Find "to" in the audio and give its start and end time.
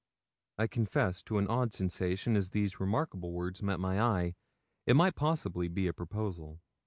1.21-1.37